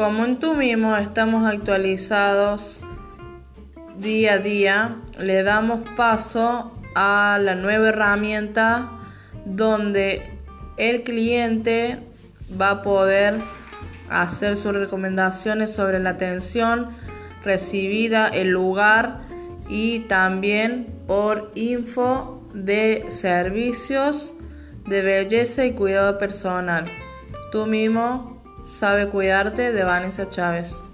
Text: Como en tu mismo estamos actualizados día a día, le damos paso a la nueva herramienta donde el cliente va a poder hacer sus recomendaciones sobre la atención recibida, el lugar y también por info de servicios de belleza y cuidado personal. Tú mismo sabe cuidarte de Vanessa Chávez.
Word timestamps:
Como 0.00 0.24
en 0.24 0.38
tu 0.38 0.54
mismo 0.54 0.96
estamos 0.96 1.46
actualizados 1.46 2.86
día 3.98 4.32
a 4.32 4.38
día, 4.38 4.96
le 5.18 5.42
damos 5.42 5.80
paso 5.94 6.74
a 6.94 7.38
la 7.38 7.54
nueva 7.54 7.90
herramienta 7.90 8.92
donde 9.44 10.38
el 10.78 11.02
cliente 11.02 11.98
va 12.58 12.70
a 12.70 12.82
poder 12.82 13.42
hacer 14.08 14.56
sus 14.56 14.72
recomendaciones 14.72 15.74
sobre 15.74 16.00
la 16.00 16.10
atención 16.10 16.96
recibida, 17.44 18.28
el 18.28 18.48
lugar 18.48 19.20
y 19.68 19.98
también 20.08 20.86
por 21.06 21.52
info 21.54 22.42
de 22.54 23.04
servicios 23.08 24.32
de 24.86 25.02
belleza 25.02 25.66
y 25.66 25.72
cuidado 25.72 26.16
personal. 26.16 26.86
Tú 27.52 27.66
mismo 27.66 28.39
sabe 28.70 29.08
cuidarte 29.08 29.72
de 29.72 29.82
Vanessa 29.82 30.28
Chávez. 30.28 30.84